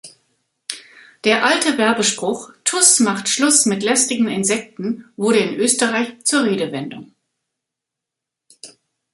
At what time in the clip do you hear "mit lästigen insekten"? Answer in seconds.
3.67-5.05